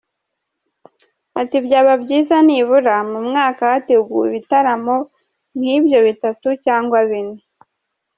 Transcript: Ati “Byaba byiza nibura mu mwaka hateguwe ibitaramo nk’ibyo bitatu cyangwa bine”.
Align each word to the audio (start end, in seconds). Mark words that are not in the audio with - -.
Ati 1.41 1.57
“Byaba 1.65 1.93
byiza 2.03 2.35
nibura 2.45 2.95
mu 3.11 3.19
mwaka 3.27 3.61
hateguwe 3.71 4.23
ibitaramo 4.29 4.95
nk’ibyo 5.57 5.99
bitatu 6.07 6.47
cyangwa 6.65 6.99
bine”. 7.09 7.39